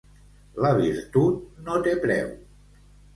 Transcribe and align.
La 0.65 0.69
virtut 0.79 1.61
no 1.67 1.75
té 1.89 1.93
preu. 2.07 2.33